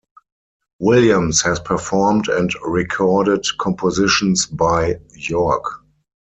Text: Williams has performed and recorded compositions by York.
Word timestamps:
Williams 0.79 1.43
has 1.43 1.59
performed 1.59 2.27
and 2.27 2.49
recorded 2.65 3.45
compositions 3.59 4.47
by 4.47 4.95
York. 5.13 5.63